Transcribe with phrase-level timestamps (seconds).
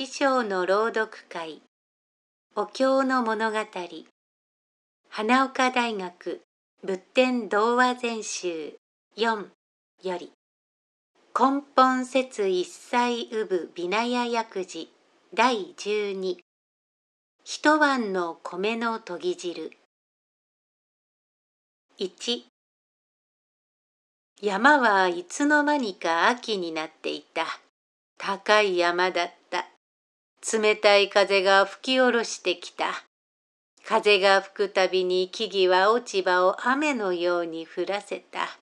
[0.00, 1.60] 七章の朗読会。
[2.54, 3.58] お経の物語。
[5.08, 6.40] 花岡大学。
[6.84, 8.76] 仏典童話全集。
[9.16, 9.48] 4
[10.04, 10.30] より。
[11.36, 14.88] 根本説一切産部ビナヤ薬事。
[15.34, 16.36] 第12
[17.42, 19.72] 一晩の米の研ぎ汁。
[21.98, 22.44] 1
[24.42, 27.44] 山はいつの間にか秋になっていた。
[28.16, 29.37] 高い山だった。
[30.50, 33.04] 冷たい風が吹き下ろしてきた。
[33.84, 38.58] 風が吹くたびに木々は落ち葉を雨のように降らせた。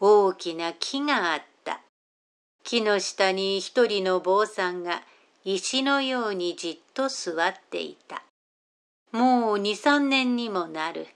[0.00, 1.80] 大きな木があった。
[2.64, 5.02] 木の下に一人の坊さんが
[5.44, 8.22] 石のようにじっと座っていた。
[9.12, 11.06] もう二三年にもなる。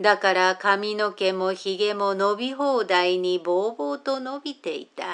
[0.00, 5.04] だから髪の毛もひげも伸び放題にぼうぼうと伸びていた。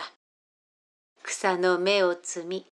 [1.22, 2.67] 草の芽を摘み、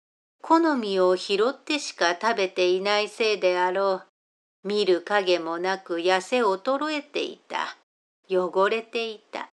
[0.42, 4.68] 好みを拾ってしか食べていないせいであろう。
[4.68, 7.78] 見る影もなく痩せ衰えていた。
[8.30, 9.50] 汚れていた。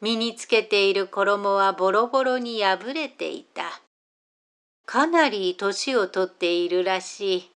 [0.00, 3.80] 身につけている衣はボロボロに破れていた。
[4.86, 7.50] かなり年をとっているらしい。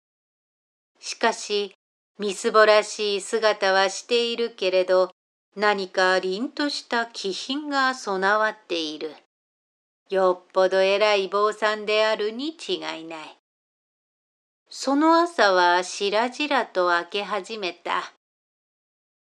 [0.98, 1.74] しかし、
[2.18, 5.10] みすぼらしい姿はしているけれど、
[5.56, 9.14] 何か凛とした気品が備わっている。
[10.10, 13.38] よっぽど偉い坊さんであるに違いない。
[14.70, 18.12] その朝はしらじらと明け始めた。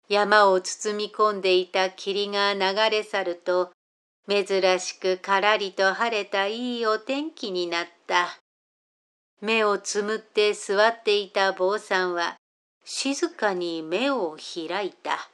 [0.09, 3.71] 山を包み込んでいた霧が流れ去ると、
[4.27, 8.39] 珍しくからりと晴れたいいお天気になった。
[9.39, 12.35] 目をつむって座っていた坊さんは、
[12.83, 15.29] 静かに目を開いた。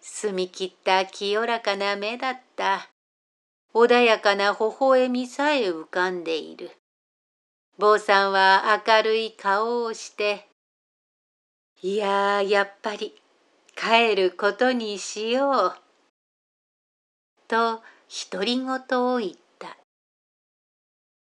[0.00, 2.88] 澄み切った清らかな目だった。
[3.80, 6.72] 穏やかな微笑みさえ浮かんでいる。
[7.78, 10.48] 坊さんは明るい顔をして、
[11.80, 13.14] いややっぱり
[13.76, 15.74] 帰ることにしよう。
[17.46, 17.80] と
[18.32, 19.76] 独り言を言った。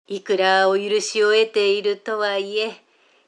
[0.07, 2.73] いくらお許しを得ているとはいえ、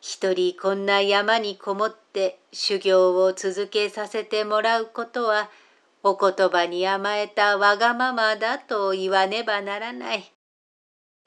[0.00, 5.50] 一人こんな山にこもって修行を続けさせてもらうことは
[6.02, 10.32] お言葉に甘えたわがままだと言わねばならない。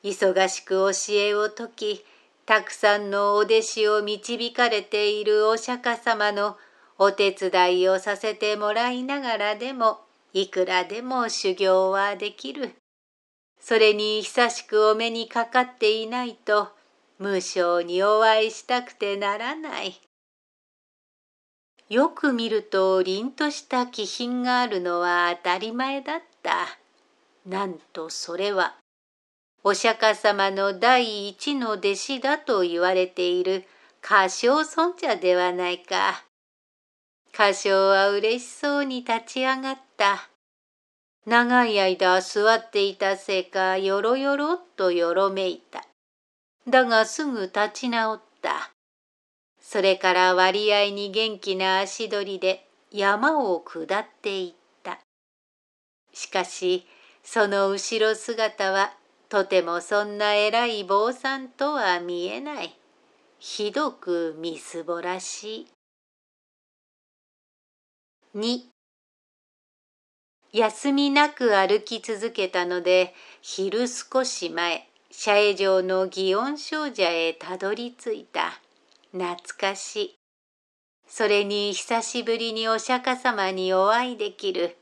[0.03, 2.05] 忙しく教えを説き、
[2.45, 6.57] たくさんのお弟子を導かれているお釈迦様の
[6.97, 10.01] お手伝いをさせてもらいながらでも、
[10.33, 12.75] いくらでも修行はできる。
[13.59, 16.69] それに久しくお目にかかっていないと、
[17.19, 20.01] 無性にお会いしたくてならない。
[21.91, 26.79] よく見ると凛とした気品があるのは当たり前だった。
[27.45, 28.77] なんとそれは、
[29.61, 33.65] お釈迦様の第一の弟子だと言われている
[34.01, 36.23] 歌唱尊者ではないか。
[37.33, 40.29] 歌唱は嬉しそうに立ち上がった。
[41.25, 45.83] 長い間座っていたせいかよろよろっとよろめいた。
[46.69, 48.71] だがすぐ立ち直った。
[49.71, 54.99] それから割合に元気な足取りで山を下っていった。
[56.11, 56.85] しかし、
[57.23, 58.91] その後ろ姿は
[59.29, 62.75] とてもそんな偉い坊さんとは見えない。
[63.39, 65.67] ひどくみすぼらしい。
[68.35, 68.63] 2
[70.51, 78.59] 休みなく歩き続けたので昼少し前社営城の祇園精舎へたどり着いた。
[79.13, 80.15] 懐かしい。
[81.07, 84.77] それに久しぶりにお釈迦様にお会いできる。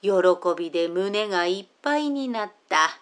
[0.00, 0.10] 喜
[0.56, 3.00] びで胸がいっぱいになった。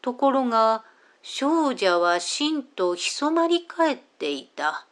[0.00, 0.84] ところが、
[1.22, 4.86] 少女は真と潜まり返っていた。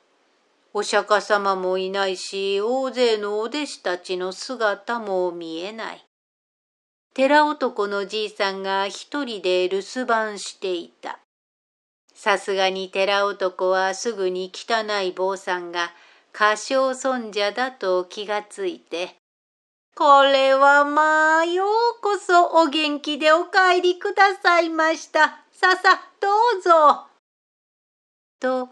[0.72, 6.04] お釈迦様もいないし、大勢のお弟子たちの姿も見えない。
[7.14, 11.18] 寺男のじいさんが一人で留守番していた。
[12.22, 15.90] さすがに寺男はすぐに汚い坊さんが
[16.34, 19.16] 歌唱尊者だと気がついて、
[19.96, 21.68] これはまあよう
[22.02, 25.38] こそお元気でお帰りくださいました。
[25.50, 26.28] ささ、ど
[26.58, 27.06] うぞ。
[28.38, 28.68] と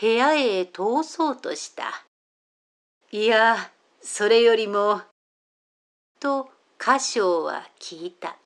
[0.00, 2.04] 部屋へ通そうとした。
[3.12, 3.70] いや、
[4.02, 5.02] それよりも、
[6.18, 6.50] と
[6.80, 8.36] 歌唱は聞いた。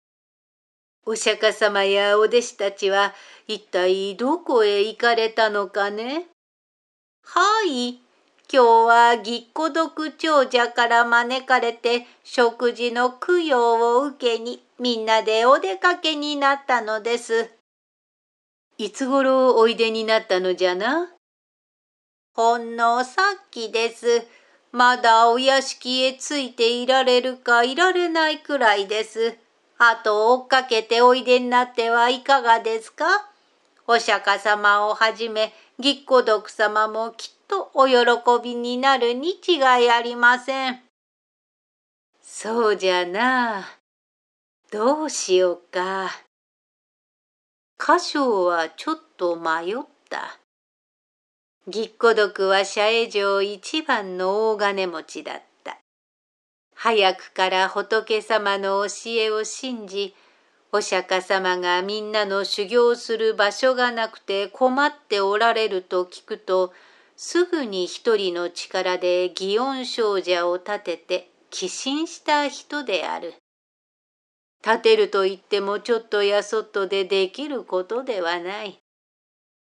[1.04, 3.12] お釈迦様やお弟子たちは
[3.48, 6.26] 一体どこへ行かれたのかね？
[7.24, 7.98] はい。
[8.52, 17.50] 今日はぎっこ読長者から招かれて食事の供養を受けにみんなでお出かけになったのです。
[18.78, 21.08] いつごろおいでになったのじゃな？
[22.34, 24.24] ほんのさっきです。
[24.70, 29.36] まだお屋敷へついていられるかいられないくらいです。
[29.84, 33.04] あと追っかけておいでになってはいかがですか？
[33.88, 37.96] お釈迦様をはじめ、ぎっこどく様もきっとお喜
[38.40, 40.80] びになるに違いありません。
[42.22, 43.68] そうじゃな。
[44.70, 46.12] どうしようか。
[47.76, 49.76] 歌唱はちょっと迷っ
[50.08, 50.38] た。
[51.66, 55.51] ぎっこ毒は社会城一番の大金持ちだった。
[56.84, 60.16] 早くから仏様の教えを信じ、
[60.72, 66.72] お釈迦様がみんなの修行する場所がなくて困っておられると聞くと、
[67.14, 73.34] すぐに一人の力で祇園少女を立てて寄進した人である。
[74.66, 78.80] 立てると言ってもちょっとやそっとでできることではない。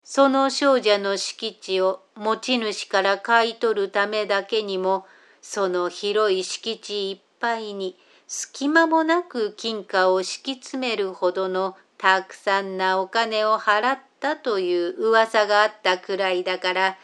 [0.02, 5.06] その少女の敷地を持ち主から買い取るためだけにも、
[5.46, 16.96] その広い敷地いっぱいに隙間もなく金貨を敷き詰めるほどのたくさんなお金を払ったという噂があったくらいだから、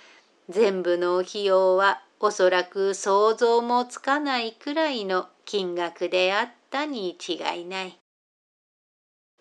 [0.48, 7.98] 全部の費用はおそらく想像もつかないくらいの金額であったに違いない。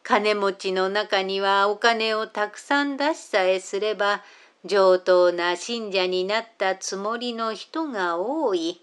[0.04, 4.24] 金持ちの中にはお金をたくさん出しさえすれば
[4.66, 8.81] 上等な信者になったつもりの人が多い。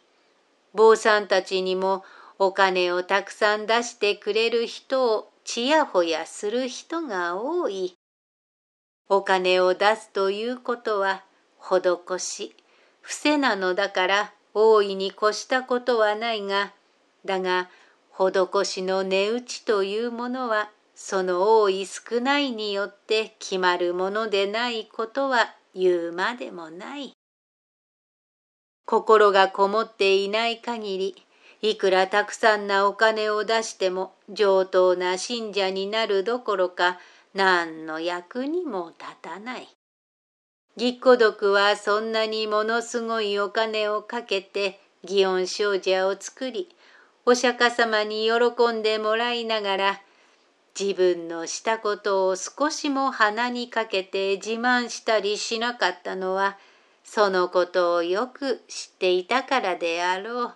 [0.76, 2.04] 坊さんたちにも
[2.38, 7.94] お金をたくさん出してくれる人をちやほやする人が多い。
[9.08, 11.24] お金を出すということは
[11.58, 12.54] 施し、
[13.00, 16.72] 伏せなのだから大いに越したことはないが、
[17.24, 17.70] だが
[18.10, 27.12] 施しの値打ちというものはその多い少ないによって決まるものでないことは言うまでもない。
[28.86, 31.26] 心がこもっていない限り、
[31.60, 37.00] いくらたくさんなお金を出しても上等な信者になるどころか
[37.34, 39.68] 何の役にも立たない。
[40.76, 46.68] ぎっこ毒はそんなにものすごいお金をかけて祇園少女を作り、
[47.24, 50.00] お釈迦様に喜んでもらいながら、
[50.78, 56.56] 自分のしたことを少しも鼻にかけて自慢したりしなかったのは、
[57.06, 60.54] そのことをよく知っていたからであろう。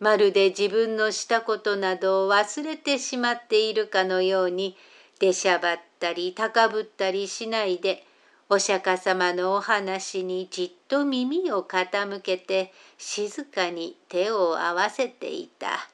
[0.00, 4.76] まるで自分のしたことなどを忘れてしまっているかのように
[5.20, 8.04] 出しゃばったり高ぶったりしないで
[8.50, 15.88] お釈迦様のお話にじっと耳を傾けて静かに手を合わせていた。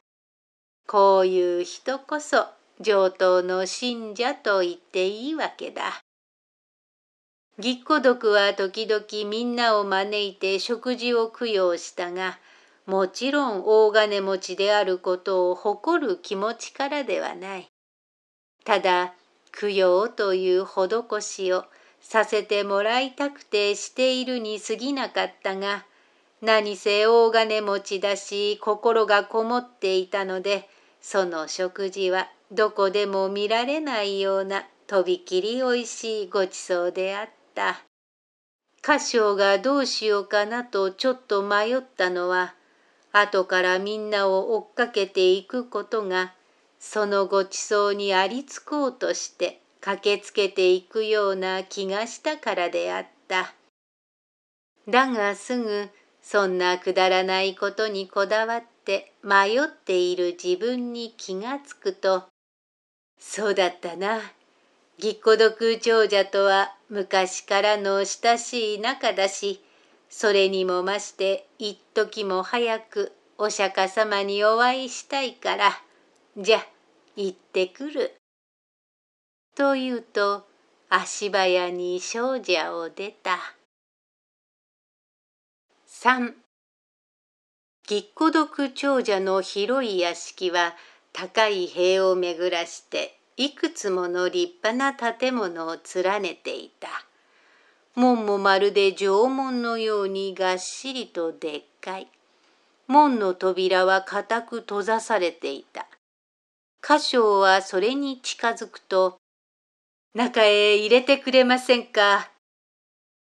[0.87, 2.47] こういう人こそ
[2.81, 6.01] 上等の信者と言っていいわけだ。
[7.61, 12.39] ぎっこ毒は時々みんなを招いて食事を供養したが、
[12.87, 17.67] もちろん大金持ちであることを誇る気持ちからではない。
[18.65, 19.13] ただ、
[19.51, 21.65] 供養という施しを
[21.99, 25.85] させてもらいたくてしているに過ぎなかったが、
[26.41, 30.67] 何せ大金持ちだし心がこもっていたので、
[30.99, 37.40] その食事はどこでも見られないようなとびきりおいしいごちそうであった。
[38.83, 42.55] 歌唱がどうしようかなとちょっと迷ったのは、
[43.11, 46.33] 後からみんなを追っかけていくことが
[46.79, 53.53] そのごちそうにありつこうとして駆けつけていくような気がしたからであった。
[54.87, 55.89] だがすぐ
[56.21, 62.23] そんなくだらないことにこだわって迷っている自分に気がつくと、
[63.19, 64.19] そうだったな。
[65.01, 69.59] ぎっこ毒長者とは昔からの親しい仲だし、
[70.11, 75.71] それにもまして一時も早くお釈迦様にお会いしたいから、
[76.37, 76.59] じゃ、
[77.15, 78.13] 行ってくる。
[79.55, 80.45] と言うと、
[80.87, 83.39] 足早に少女を出た。
[85.87, 86.35] 三、
[87.87, 90.75] ぎっこ毒長者の広い屋敷は
[91.11, 96.89] 高い塀を巡らしていくつもの立派な建物を連ねていた。
[97.95, 102.07] 門もまるで縄文のようにがっしりとでっかい。
[102.85, 105.87] 門の扉は固く閉ざされていた。
[106.83, 109.17] 歌唱はそれに近づくと、
[110.13, 112.29] 中へ入れてくれませんか？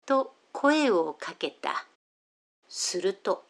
[0.06, 1.84] と声をかけた。
[2.66, 3.44] すると、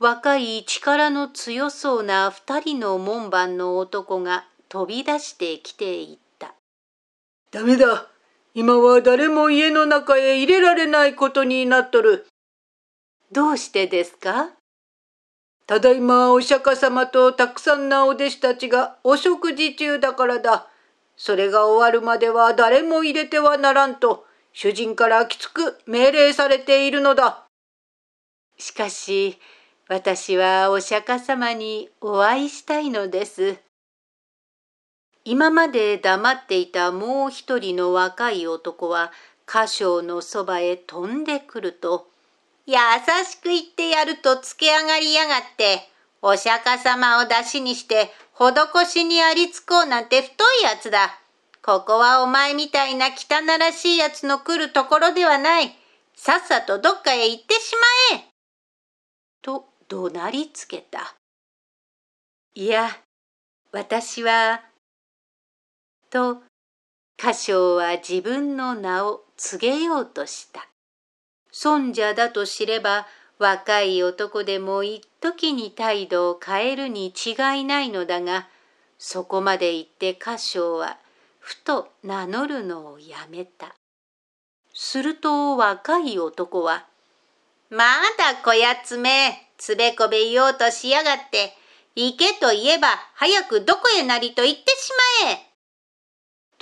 [0.00, 6.52] 若い力の強そうな二人の門番の男が飛び出してきていった。
[7.52, 8.08] ダメだ
[8.54, 12.26] 今は誰も家の中へ入れられないことになっとる。
[13.30, 14.50] どうしてですか？
[15.68, 20.66] ただいまお釈迦様とたくさんなお弟子たちがお食事中だからだ。
[21.16, 27.44] それが終わるまでは誰も入れてはならんと、主人からきつく命令されているのだ。
[28.58, 29.38] しかし、
[29.88, 33.60] 私はお釈迦様にお会いしたいのです。
[35.24, 39.10] 今まで黙っていたもう一人の若い男は、
[39.48, 42.08] 歌唱のそばへ飛んでくると、
[42.66, 42.76] 優
[43.24, 45.88] しく言ってやるとつけ上がりやがって、
[46.20, 51.18] お釈迦様を出しにして、施しにありつこうなんて太いやつだ。
[51.62, 55.74] ここはお前みたいな汚らしいやつの来るところではない。
[56.14, 57.74] さっさとどっかへ行ってし
[58.10, 58.24] まえ。
[59.40, 61.14] と怒鳴りつけた。
[62.54, 62.90] いや、
[63.72, 64.62] 私は、
[66.14, 66.42] と、
[67.18, 70.68] 歌唱は自分の名を告げようとした。
[71.50, 78.48] 尊者だと知れば若い男でも一時に態度を変えるに違いないのだが
[78.98, 80.98] そこまで言って歌唱は
[81.40, 83.74] ふと名乗るのをやめた。
[84.72, 86.86] すると若い男は
[87.70, 87.84] 「ま
[88.18, 91.56] だこやつめつべこべ言おうとしやがって
[91.96, 94.90] 行けと言えば早くどこへなりと言ってし
[95.24, 95.50] まえ」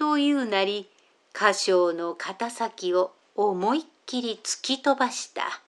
[0.03, 0.91] というなり
[1.33, 5.63] 歌唱の肩先を思いっきり突き飛ばした。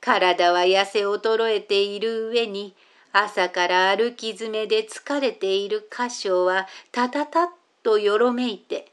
[0.00, 2.76] 体は痩せ衰えている上に、
[3.12, 7.48] 朝から歩き詰めで疲れている箇所はたたたっ
[7.82, 8.92] とよろめいて、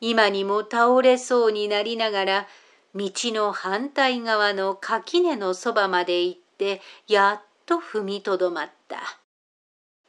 [0.00, 2.46] 今にも倒れそうになりながら、
[2.94, 9.00] 道の反対側の垣根のそばまで行って、やっと踏みとどまった。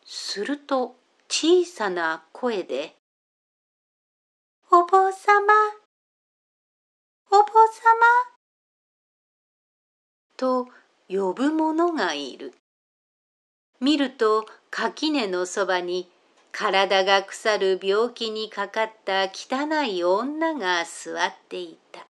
[0.06, 2.96] すると小さな声で、
[4.78, 5.42] お坊様、
[7.32, 7.46] お坊様
[10.36, 10.68] と
[11.08, 12.54] 呼ぶ者がいる。
[13.80, 16.10] 見ると垣根のそばに
[16.52, 22.06] 体が腐る病気にかかった汚い女が座っていた。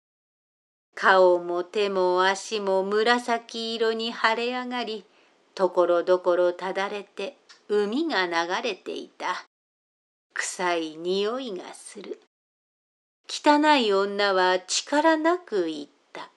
[0.94, 5.06] 顔も手も足も紫色に腫れ上がり、
[5.54, 7.38] ところどころただれて
[7.70, 9.46] 海が流れていた。
[10.34, 12.20] 臭い匂いがする。
[13.32, 16.32] 汚い女は力なく言った。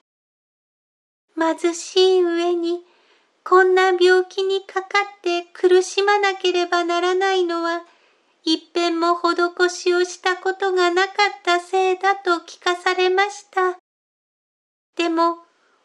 [1.36, 2.86] 貧しい上に、
[3.42, 7.82] こんな病気にかかって苦しまなければならないのは、
[8.44, 13.76] 一遍も施しをしたことがなかったせいだと聞かされました。
[14.96, 15.38] でも、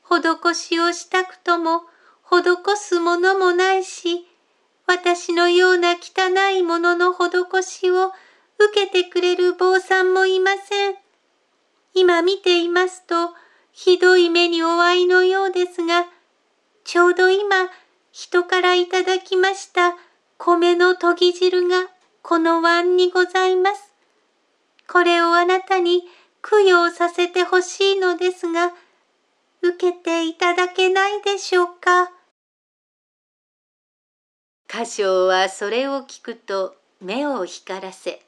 [0.04, 1.82] 施しをしたくとも、
[2.24, 4.28] 施すものもないし、
[4.86, 8.12] 私のような汚いものの施しを
[8.60, 10.96] 受けてくれる坊さんもいません。
[11.94, 13.34] 今見ていますと、
[13.72, 16.06] ひどい目にお会いのようですが、
[16.84, 17.70] ちょうど今、
[18.12, 19.96] 人からいただきました
[20.38, 21.88] 米の研ぎ汁が
[22.22, 23.94] この碗にございます。
[24.88, 26.04] これをあなたに
[26.42, 28.74] 供養させてほしいのですが、
[29.62, 32.12] 受けていただけないでしょうか。
[34.70, 38.26] 歌唱はそれを聞くと目を光らせ、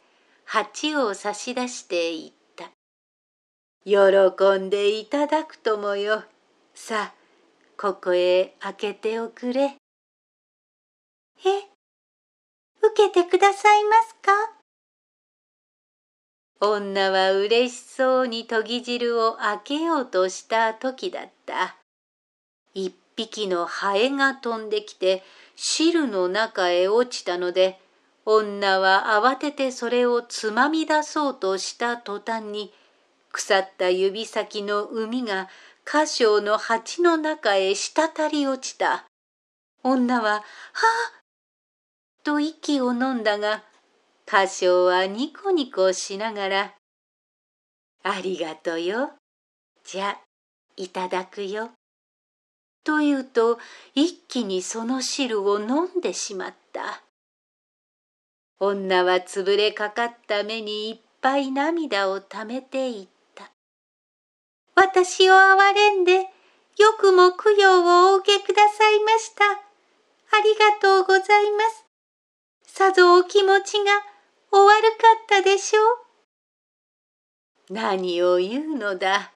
[0.54, 2.72] 鉢を差し出して言った。
[3.86, 6.26] 喜んでいただくともよ。
[6.76, 7.14] さあ、
[7.78, 9.62] ここへ開けておくれ。
[9.64, 9.78] え、
[12.82, 14.34] 受けてくださいますか？
[16.60, 21.78] 女は嬉しそうに研ぎ汁を開けようとした時だった。
[22.74, 25.24] 一匹のハエが飛んできて
[25.56, 27.80] 汁の中へ落ちたので、
[28.36, 32.74] 女は慌ててそれをつまみ出そうとした途端に、
[33.32, 35.50] 腐った指先の海が
[35.88, 39.06] 歌唱の鉢の中へ滴り落ちた。
[39.84, 41.22] 女は、はあ
[42.24, 43.64] と息を飲んだが、
[44.28, 46.74] 歌唱はニコニコしながら、
[48.04, 49.12] ありがとうよ。
[49.84, 50.20] じゃ、
[50.78, 51.72] いただくよ。
[52.84, 53.60] と言うと、
[53.94, 57.02] 一気にその汁を飲んでしまった。
[58.64, 63.52] 女はつぶれかかった目にいっぱい涙をためていった。
[64.76, 66.28] 私を憐れんで、よ
[67.00, 69.46] くも供養をお受けくださいました。
[69.46, 71.86] ありがとうございます。
[72.68, 73.92] さぞお気持ちが
[74.52, 75.82] お悪かったでしょ
[77.70, 77.74] う。
[77.74, 79.32] 何を言うのだ。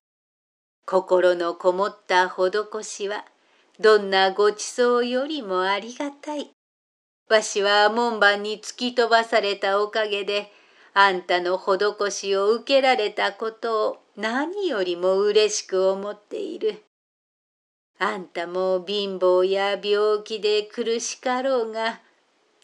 [0.85, 3.25] 心のこもった施しは、
[3.79, 6.54] どんなごちそうよりもありがたい。
[7.27, 10.51] わしは門番に突き飛ばされたおかげで、
[10.93, 16.83] あんたの施しを受けられたことを何よりも嬉しく思っている。
[17.97, 22.01] あんたも貧乏や病気で苦しかろうが、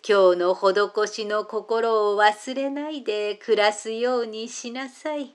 [0.07, 5.33] 今日の施しの心を忘れないで暮らすようにしなさい。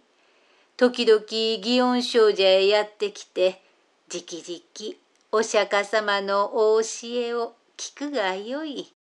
[0.76, 3.62] 時々祇園少女へやってきて、
[4.08, 5.00] じきじき
[5.32, 8.95] お釈迦様のお教えを聞くがよい。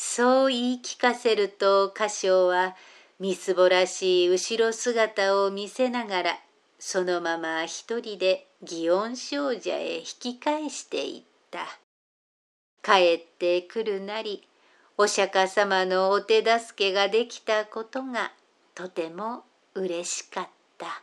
[0.00, 2.76] そう言い聞かせると歌唱は
[3.18, 6.38] みすぼらしい後ろ姿を見せながら
[6.78, 11.66] そのまま一人で祇園少女へ引き返していった。
[12.80, 14.46] 帰ってくるなり
[14.96, 18.30] お釈迦様のお手助けができたことが
[18.76, 19.42] とても
[19.74, 21.02] 嬉しかった。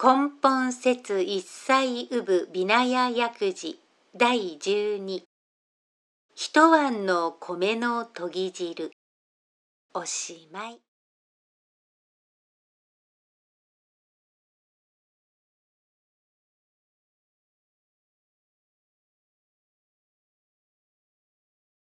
[0.00, 3.80] 根本説一切産部ビナヤ薬事
[4.16, 5.24] 第十二
[6.40, 8.92] 一晩の米の研ぎ汁。
[9.92, 10.80] おしまい。